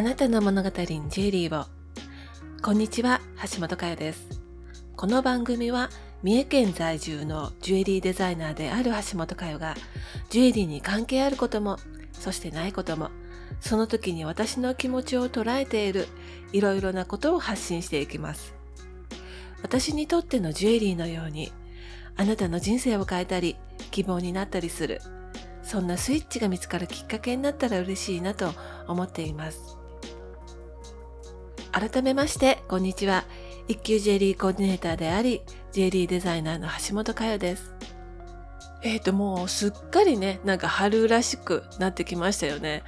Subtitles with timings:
[0.00, 1.66] あなたの物語にジュエリーを。
[2.62, 3.20] こんにちは、
[3.52, 4.40] 橋本佳代です。
[4.96, 5.90] この番組は、
[6.22, 9.74] 三重県在住のジュエリーデザイナーである橋本佳代が、
[10.30, 11.76] ジュエリーに関係あることも、
[12.14, 13.10] そしてないことも、
[13.60, 16.08] その時に私の気持ちを捉えている、
[16.54, 18.54] いろいろなことを発信していきます。
[19.60, 21.52] 私にとってのジュエリーのように、
[22.16, 23.58] あなたの人生を変えたり、
[23.90, 25.02] 希望になったりする、
[25.62, 28.54] そんなスイッチが見つかるきっかけになったら嬉しいなと
[28.88, 29.79] 思っています。
[31.72, 33.24] 改めまして、こんにちは。
[33.68, 37.72] 一級ジェリーコーディネーターであり、ジェリーデザイナーの橋本佳代です。
[38.82, 42.82] えっ、ー、と、もうすっかりね、なんか春らしくなってきましたよね。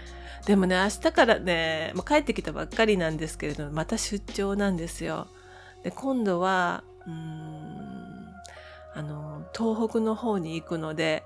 [0.46, 5.28] でもね、明日からね、もう帰ってきたばっかりなんですけれども、また出張なんですよ。
[5.84, 8.32] で、今度は、うん、
[8.94, 11.22] あの、東北の方に行くので、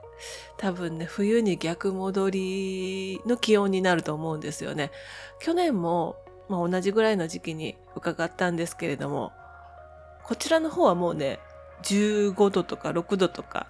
[0.59, 4.91] 多分ね、冬に逆戻りの気温になると思うんですよね。
[5.41, 6.17] 去年も、
[6.49, 9.33] まあ、同じぐらいの時期に伺ったんですけれども、
[10.23, 11.39] こちらの方はもうね、
[11.83, 13.67] 15度とか6度とか、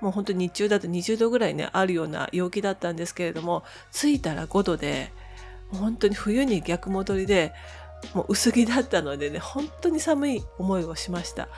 [0.00, 5.12] もう本当に日中だと20度ぐらいね、あるような陽気だったんですけれども、着いたら5度で、
[5.72, 7.52] 本当に冬に逆戻りで、
[8.14, 11.48] もう薄着だったのでね、本当に寒い思いをしました。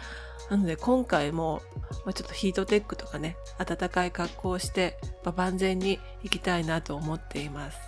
[0.50, 1.60] なので今回も、
[2.06, 7.78] まあ、ちょっとヒートテックとかね、暖かい格好をして、まあ、万全に行きたいなと思っています。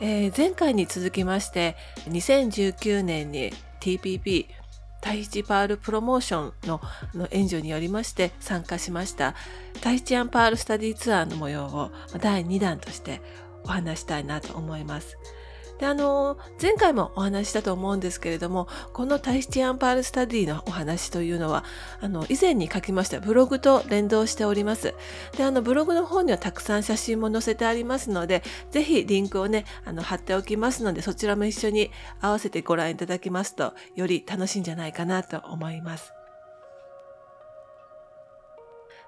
[0.00, 1.76] えー、前回に続きまして、
[2.08, 4.46] 2019年に TPP
[5.02, 6.80] タイチパールプロモーションの
[7.30, 9.34] 援助によりまして参加しました
[9.80, 11.90] タイチアンパールスタディツアーの模様を
[12.20, 13.22] 第2弾として
[13.64, 15.16] お話したいなと思います。
[15.80, 21.64] で、あの、前回もお話したと思うんですけれども、このタヒチアンパールスタディのお話というのは、
[22.00, 24.94] あの、以前に書きましたブログと連動しております。
[25.38, 31.90] で、あの、ブログの方にはたくさん写真も載せてありますので、ぜひリンクをね、あの、貼っておきますので、そちらも一緒に
[32.20, 36.19] 合わせてご覧いただきますと、より楽しいんじゃないかなと思います。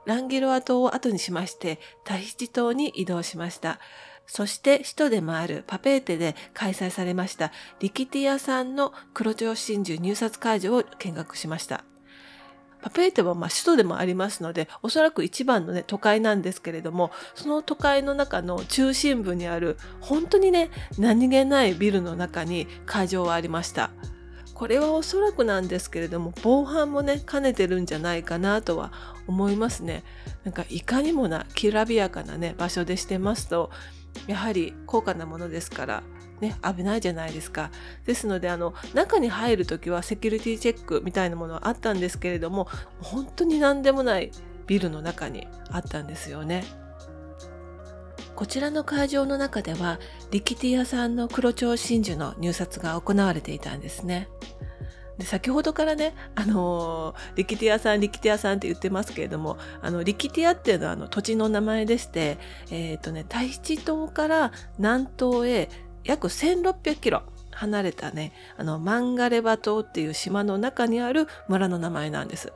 [0.06, 3.78] ランギロア島を後にしまして、タヒチ島に移動しました。
[4.26, 11.84] そして首都でもあるパペーテで開催されましたリキティアさんの黒蝶真珠入札会場を見学しました。
[12.82, 23.90] パペーテはま首都でもありますので、おそらく一番のね、都会なんですけれども、その都会の中の中心部にある、本当にね、何気ないビルの中に会場はありました。
[24.54, 28.92] これはおそらくなんですけれども、防犯もね、兼ねてるんじゃないかなとは
[29.26, 30.04] 思いますね。
[30.44, 33.70] なんかいかにもな、きらびやかなね、場所でしてますと、
[34.26, 36.02] やはり高価なものですから
[36.42, 37.70] ね、危ないじゃないですか。
[38.04, 42.68] ですので、あの、中に入るときはセキュリティチェックみたいなものはあったんですけれども、
[43.00, 44.32] 本当に何でもない
[44.66, 46.64] ビルの中にあったんですよね。
[48.34, 49.98] こちらの会場の中では、
[50.30, 54.28] リキティアさんの黒蝶真珠の入札が行われていたんですね。
[55.18, 62.38] で先ほどからね、あのー、リキティアさん、リキティアさんって言ってますけれども、あの、リキティアっていうのはあの土地の名前でして、
[62.70, 65.68] えっ、ー、とね、タヒチ島から南東へ
[66.04, 72.52] 約1600キロ離れたね、あの、マンガレバ島っていう島の中にある村の名前なんです。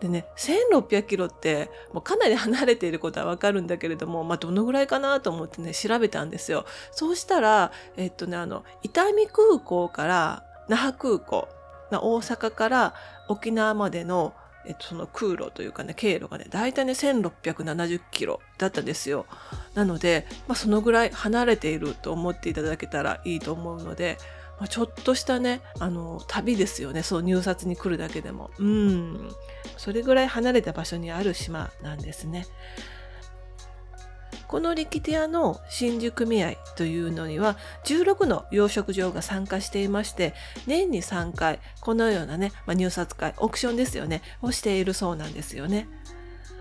[0.00, 6.66] でね、1600キロって、もうかなり離れていることはわかるんだけれども、まあ、どのぐらいかなと思ってね、調べたんですよ。
[6.90, 11.48] そうしたら、えっとね、あの、伊丹空港から那覇空港、
[11.90, 12.94] 大阪から
[13.28, 14.34] 沖縄までの、
[14.66, 19.26] えっと、その空路というかね、経路がね、だいたいね、1670キロだったんですよ。
[19.74, 24.18] なので、まあ、そのぐらい離れていると思っていただけたらいいと思うので、
[24.58, 27.02] まあ、ちょっとしたね、あの、旅ですよね。
[27.02, 28.50] そう、入札に来るだけでも。
[28.58, 29.30] うん。
[29.76, 32.46] それぐらい離れた場所にある島なんですね。
[34.46, 37.56] この力ティアの真珠組合というのには
[37.86, 40.32] 16の養殖場が参加していまして
[40.68, 45.88] 年に3回このようなね、まあ、入札会オークションですよねをしているそうなんですよね。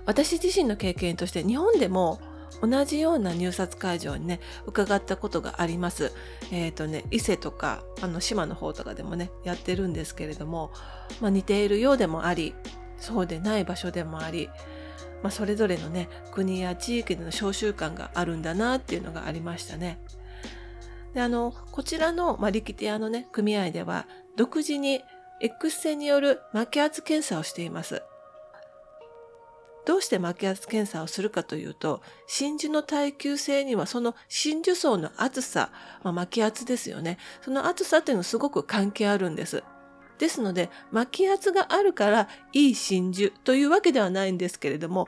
[0.05, 2.19] 私自身の経験として日本でも
[2.61, 6.11] 同じような入札会場にね、伺ったことがあります。
[6.51, 10.71] えっ、ー、とね、伊勢とか、あの、島の方とかでもね、やってるんですけれども、
[11.21, 12.55] まあ、似ているようでもあり、
[12.97, 14.49] そうでない場所でもあり、
[15.23, 19.99] まあ、それぞれのね国や地域での召集感があるんだなっていうのがありましたね。
[21.13, 25.01] であのこちらの、まあ、力手屋のね組合では独自に
[25.41, 28.03] X 線による巻き圧検査をしています。
[29.85, 35.71] どうして巻き圧検査をするかというと、真珠の耐久性にはその真珠層の厚さ、
[36.03, 37.17] まあ、巻き圧ですよね。
[37.41, 39.63] その厚さっていうのすごく関係あるんです。
[40.19, 45.07] ですので、巻き圧があるからいい真珠というわけではないんですけれども、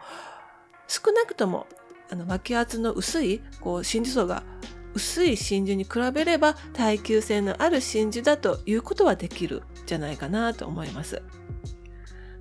[0.87, 1.67] 少なくとも
[2.11, 4.43] あの巻き圧の薄いこう真珠層が
[4.93, 11.21] 薄い真珠に比べれば耐久性のある真珠だということはできるんじゃないかなと思います。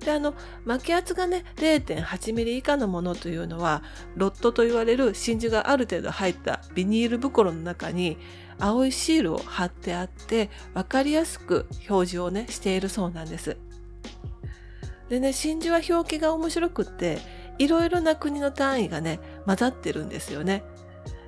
[0.05, 0.35] であの
[0.65, 3.81] 巻き圧がね 0.8mm 以下のものというのは
[4.15, 8.17] ロットと言われる真珠がある程度入ったビニール袋の中に
[8.59, 13.57] 青いシールを貼ってあって分かりやすく表示をねしているそうなんです。
[15.09, 17.19] でね真珠は表記が面白くって
[17.57, 20.63] いろいろな国の単位がね混ざってるんですよね。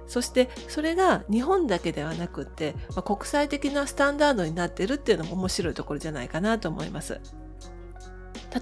[0.06, 7.19] そしてそれが日本だけではなくって、まあ、国際的なスタンダードになってるっていうのも面白いところじゃないかなと思います。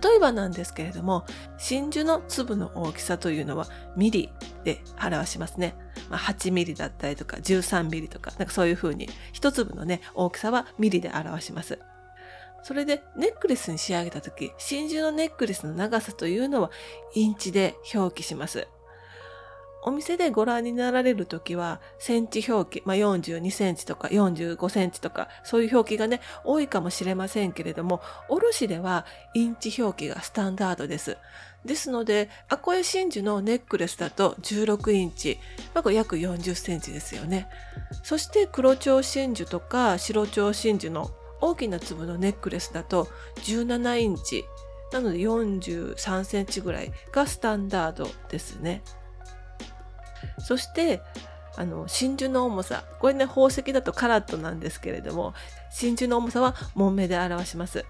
[0.02, 1.26] 例えばなんですけれども
[1.58, 4.30] 真珠の粒の大きさというのはミリ
[4.64, 5.76] で表しますね。
[6.10, 11.80] まあ、8ミリだったりとか13ミリとかなんかそういうふうに一粒のね大きさはミリで表します。
[12.64, 16.72] それでネックレスに仕上げた時真珠のネックレスの長さというのは
[17.14, 18.68] インチで表記します。
[19.88, 29.06] お店でご覧になられるときは、センチ表記、まあ、42センチとか45センチとか、そういう表記がね、多いかもしれませんけれども、卸では
[29.36, 31.18] インチ表記がスタンダードです。
[31.66, 35.38] ですので、アコエ真珠のネックレスだと16インチ、
[35.76, 37.48] まあ、約40センチですよね。
[38.02, 41.12] そして黒蝶真珠とか白蝶真珠の
[41.42, 43.08] 大きな粒のネックレスだと
[43.44, 44.46] 17インチ、
[44.92, 48.82] なので43センチぐらいがスタンダードですね。
[50.40, 51.02] そして
[51.58, 52.84] あの真珠の重さ。
[53.00, 55.34] これね宝石だとカラットなんですけれども
[55.72, 57.86] 真珠の重さは門目で表します。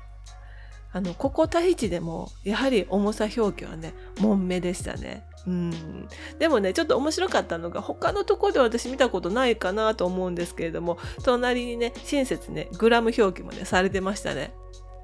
[0.94, 5.26] あのここタヒチでもやはり重さ表記はね門目でしたね。
[5.46, 6.08] うん。
[6.40, 14.54] でもねちょっと面白かったのが他のとこで私見たことないかなと思うんですけれども隣にね親切ねグラム表記もねされてましたね。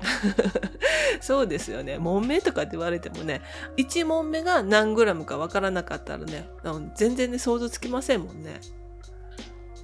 [1.22, 1.98] そうですよね。
[1.98, 3.42] 問目とかって言われてもね、
[3.78, 6.50] 1問目が何グラムかわからなかったらね、
[6.96, 8.60] 全然ね、想像つきませんもんね。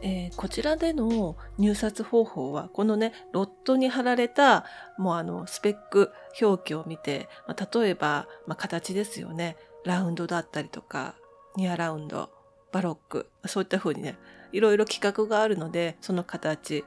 [0.02, 4.66] えー、こちらでの入札方法は、このね、ロットに貼られた、
[4.98, 9.58] もうあの、スペック表記を見て、まあ、例えば、まあ、形ですよね。
[9.86, 11.16] ラウンドだったりとか、
[11.56, 12.30] ニアラウンド、
[12.72, 14.18] バロック、そういった風にね、
[14.52, 16.86] いろいろ規格があるので、その形、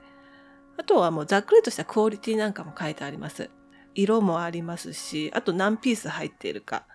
[0.81, 3.51] あとはもうざっくりとしたクオリティなんかも書いてあります。
[3.95, 6.87] 色もありますし、あと何ピース入っているか、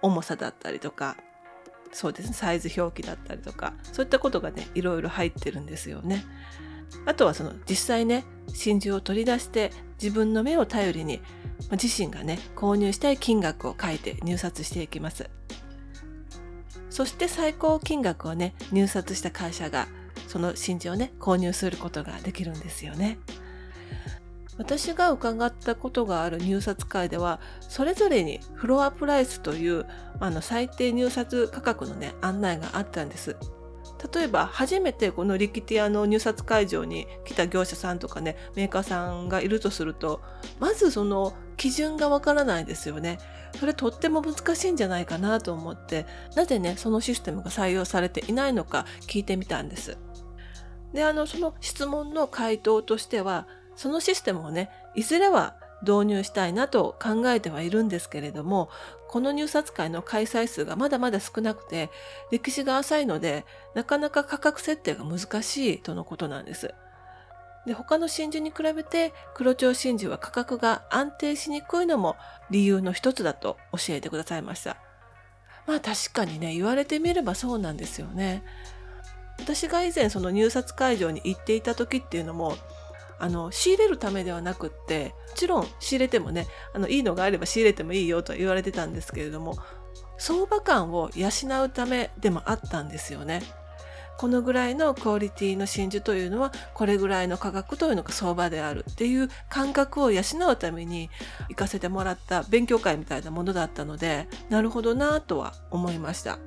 [0.00, 1.18] 重さだったりとか、
[1.92, 6.24] そうですね、サイズ表記だったりとか、そういったことがね、いろいろ入ってるんですよね。
[7.04, 11.20] あとはその実際ね、真珠を取り出して自分の目を頼りに、
[11.68, 15.28] ま自身がね、購入したい金額を書いて入札していきます。
[16.88, 19.86] そして最高金額をね、入札した会社が
[20.34, 23.20] その真珠をね購入することができるんですよね。
[24.58, 29.86] 私が伺ったことがある入札会ではそれぞれにフロアプライスという
[30.18, 33.36] あの最低入札価格のね案内があったんです。
[34.12, 40.20] 例えば初めてこのリキティアの入札会場に来た業者さんとかねメーカーさんがいるとすると
[40.58, 43.18] まずその基準がわからないですよね。
[43.60, 49.96] それとっても難しいんじゃないかなと思ってなぜねそのシステムが採用されていないのか聞いてみたんです。
[50.94, 53.46] で、あの、その質問の回答としては、
[53.76, 58.70] そのシステムをね、いずれは導入したいなと考えてはいるんですけれども、
[59.08, 61.90] この入札会の開催数がまだまだ少なくて、
[62.30, 66.72] 歴史が浅いので、なかなか価格設定が難しいとのことなんです。
[67.66, 72.16] で、他の真珠に比べて黒蝶真珠は価格が安定しにくいのも
[72.50, 74.76] 理由の一つだと教えてくださいました。
[75.66, 78.44] まあ確かにね、言われてみればそうなんですよね。
[79.38, 82.56] 私が以前その入札会場に行っていた時っていうのも
[83.18, 89.56] あの仕入れるためではなくってもちろん仕入れてもねあのいいのがあれば仕入れてもいいよと言われてたんですけれども
[90.18, 91.28] 相場感を養
[91.64, 93.42] うためでもあったんですよね。
[94.16, 100.22] このぐらいのクオリティの真珠というのはこれぐらいの価格というのが相場であるっていう感覚を養
[100.52, 101.10] うために
[101.48, 106.38] 行かせてもらった勉強会みたいなものだったのでなるほどなとは思いました。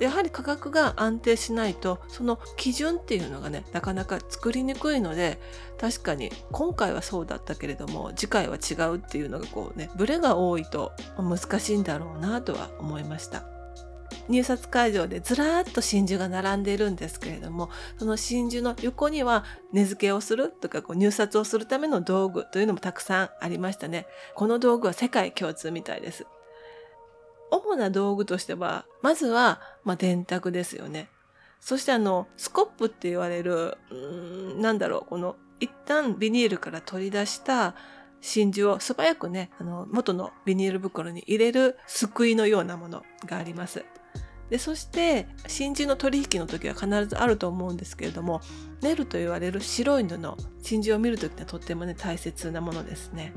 [0.00, 5.40] やはり価格が安定しないとその基準っていうのがねなかなか作りにくいので
[5.78, 13.58] 確かに今回はそうだったけれども次回は違うっていうのがこうねブレが多いと難しいんだろうなとは思いました。
[14.28, 26.26] 入札会場でずらっと真珠が並んでいるんですけれどもその真珠の横には値付けをするとかこう入札をするための道具というのもたくさんありましたねこの道具は世界共通みたいです
[27.50, 31.08] 主な道具としては、まずは、まあ、電卓ですよね。
[31.60, 37.74] そしてあの、スコップって言われる、うん、なんだろう、この、一旦ビニールから取り出した
[38.20, 43.84] 真珠を素早くね、あの、元のビニール袋に入れる救いのようなものがあります。
[44.50, 48.40] でそして真珠の取引の時は必ずあると思うんですけれども
[48.80, 50.18] ネルと言われる白い布
[50.62, 53.32] 真珠を見る時はとってもね大切なものですね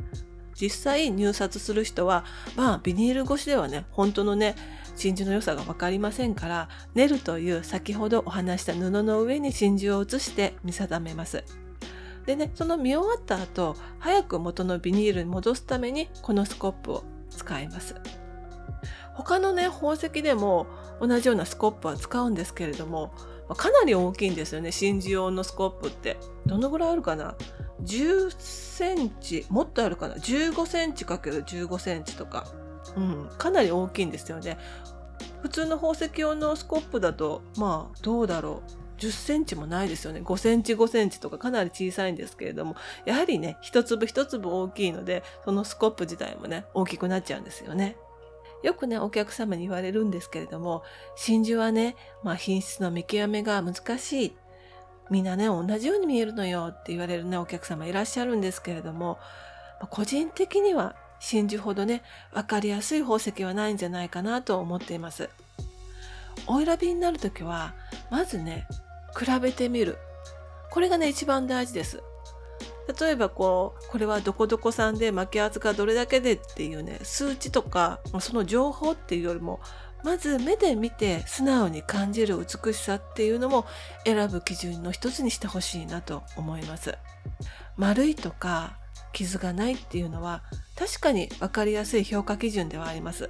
[0.59, 4.55] 実際入札する人はまあビニール越しではね本当のね
[4.95, 11.43] 真珠の良さが分かりませんからネルという先ほどお話した布の上に真珠を移して見定めます。
[12.25, 17.95] でねその見終わった後早く元のビニールに戻すためにこのスコップを使います。
[19.15, 20.67] 他のね宝石でも
[20.99, 23.13] 同じようなスコップは使うんですけれども
[23.57, 26.17] かなり大きいんですよね真珠用のスコップって。
[26.45, 27.35] どのぐらいあるかな？
[27.83, 32.47] 10センチもっとあるかな？15センチ ×15 センチとか、
[32.95, 34.57] うん、かなり大きいんですよね
[35.41, 40.21] 普通の宝石用のスコップだとまあどうだろう？10センチもないですよね。
[40.21, 47.97] 5センチ5センチとかかなり小さいんですけれども、やはりね、一粒一粒大きいので、そのスコップ自体もね、大きくなっちゃうんですよね。
[48.61, 50.83] よくね、お客様に言われるんですけれども、
[51.15, 54.35] 真珠はね、まあ品質の見極めが難しい。
[55.11, 59.19] みんなね、同じように見えるのよって言われるね、お客様いらっしゃるんですけれども、
[59.89, 62.01] 個人的には真珠ほどね、
[62.31, 65.29] わかりやすい宝石はないんじゃないかなと思っています。
[66.47, 67.73] お選びになるときは、
[68.09, 68.65] まずね、
[69.19, 69.97] 比べてみる。
[70.69, 72.01] これがね、一番大事です。
[72.99, 79.59] 例えばこう、これはどこどこさんで巻き圧がどれだけでっていうね、数値とか、その情報っていうよりも、
[80.03, 83.65] まず目で見て素直に感じる美しさっていうのも
[84.05, 86.97] 選ぶ基準の一つにしてほしいなと思います。
[87.77, 88.77] 丸いとか
[89.13, 90.43] 傷がないっていうのは
[90.77, 93.29] 確かに分かりやすい評価基準ではあります。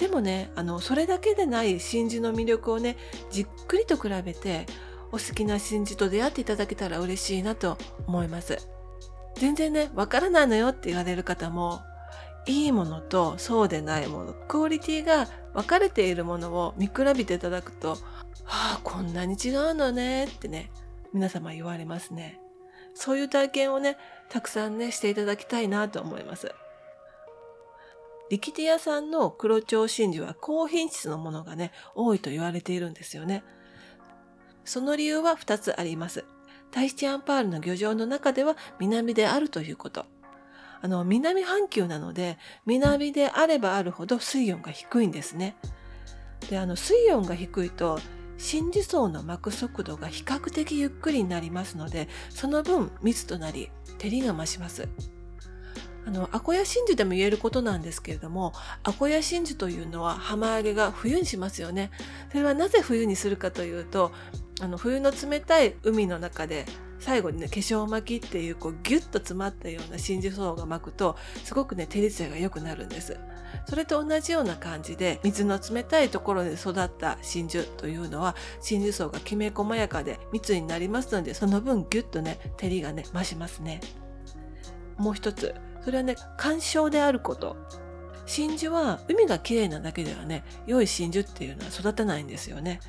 [0.00, 2.96] でもね、あの、それだけでない真珠の魅力をね、
[3.30, 4.64] じっくりと比べて、
[5.12, 7.76] お好きな真珠と出会っていただけたら嬉しいなと
[8.06, 8.56] 思います。
[9.36, 11.82] 全然ね、わからないのよって言われる方も、
[12.50, 17.96] いいものとそうでないもの、クオリティが分かれているものを見比べていただくと、は
[18.44, 20.70] あ、こんなに違うのねってね、
[21.12, 22.40] 皆様言われますね。
[22.94, 23.96] そういう体験をね、
[24.28, 26.52] たくさんね、していただきたいなと思います。
[28.30, 33.44] リキティアさんの黒蝶真珠は高品質のものがね、多いと言われているんですよね。
[34.64, 36.24] その理由は2つあります。
[36.70, 40.06] タイチアンパールの漁場の中では南であるということ。
[40.82, 45.56] あの、南半球なので、南であればあるほど水温が低いんですね。
[46.48, 47.98] で、あの、水温が低いと、
[48.38, 54.88] 真珠層の巻く速度が比較的ゆっくりになりますので、その分密となり、照りが増します。
[56.06, 61.90] あの、アコヤ真珠でも言えることなんですけれども、アコヤ真珠というのは浜揚げが冬にしますよね。
[62.30, 64.10] それはなぜ冬にするかというと、
[64.62, 66.64] あの、冬の冷たい海の中で
[67.00, 73.18] 最後にね、化粧巻きっていうこうギュッと詰まったような真珠層が巻くと、すごくね、照り艶が良くなるんです。
[73.68, 83.80] それと同じような感じで、水の冷たいところで育った真珠というのは、真珠層がきめ細やかで密になりますので、その分ギュッとね、照りがね、増しますね。
[84.98, 87.56] もう一つ、それはね、干渉であること。
[88.26, 92.80] 真珠は海が綺麗なだけではね、良い真珠っていうのは育たないんですよね。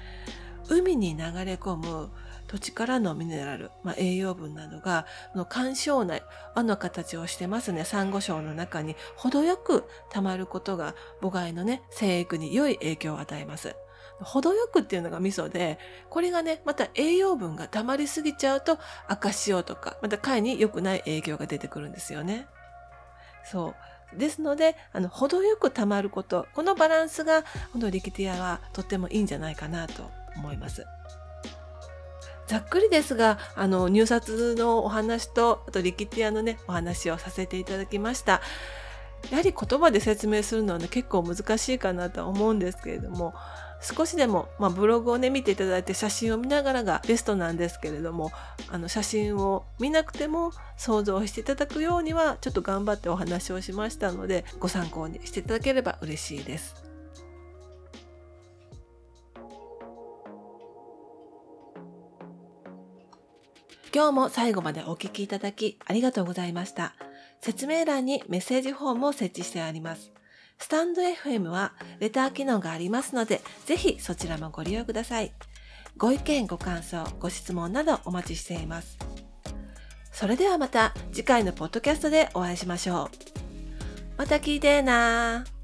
[0.69, 2.11] 海に流れ込む
[2.51, 6.21] 土地からのミネラル、まあ、栄養分などが、の干渉内、
[6.53, 13.73] 輪の形をしてますね、サンゴ礁の中に程よく溜まることが母貝のね、生育に良い影響を与えます。
[14.19, 15.79] 程よくっていうのが味噌で、
[16.09, 22.47] これがね、また栄養分が溜まりすぎちゃうと赤潮とか、また貝に良くない影響が出てくるんですよね。
[23.45, 23.73] そ
[24.13, 24.19] う。
[24.19, 30.85] ですので、あの、程よく溜まること、このバランスが、このリキティアはとってもいいんじゃないかなと思います。
[32.51, 38.41] ざっくりですが、あの、入札のお話と、あとリキティアのね、お話をさせていただきました。
[39.29, 43.33] やはり言葉で説明するのはね、結構難しいかなとは思うんですけれども、
[43.81, 48.33] 少しでも、まあ、ブログをね、見ていただいて写真を見ながらがベストなんですけれども、
[48.67, 56.90] あの、写真を見なくても想像していただくようには、ちょっと頑張ってお話をしましたので、ご参考にしていただければ嬉しいです。
[63.93, 66.93] 今日も最後までお聞きいただきありがとうございました。
[67.41, 70.11] 説明欄にメッセージフォームを設置してあります。
[70.59, 75.33] スタンド FM はレター機能がありますので、ぜひそちらもご利用ください。
[75.97, 78.97] ご意見、ご感想、ご質問などお待ちしています。
[80.13, 83.09] それではまた次回のポッドキャストでお会いしましょう。
[84.17, 85.60] また聞いてーなー。